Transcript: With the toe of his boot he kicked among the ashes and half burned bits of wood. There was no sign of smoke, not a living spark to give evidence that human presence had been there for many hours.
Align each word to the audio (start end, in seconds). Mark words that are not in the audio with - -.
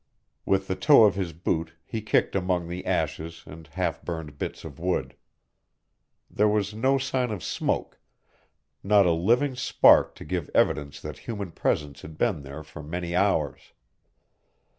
With 0.47 0.65
the 0.67 0.75
toe 0.75 1.03
of 1.03 1.13
his 1.13 1.31
boot 1.31 1.73
he 1.85 2.01
kicked 2.01 2.35
among 2.35 2.67
the 2.67 2.87
ashes 2.87 3.43
and 3.45 3.67
half 3.67 4.01
burned 4.03 4.39
bits 4.39 4.65
of 4.65 4.79
wood. 4.79 5.15
There 6.27 6.47
was 6.47 6.73
no 6.73 6.97
sign 6.97 7.29
of 7.29 7.43
smoke, 7.43 7.99
not 8.83 9.05
a 9.05 9.11
living 9.13 9.55
spark 9.55 10.15
to 10.15 10.25
give 10.25 10.49
evidence 10.55 10.99
that 11.01 11.19
human 11.29 11.51
presence 11.51 12.01
had 12.01 12.17
been 12.17 12.41
there 12.41 12.63
for 12.63 12.81
many 12.81 13.15
hours. 13.15 13.73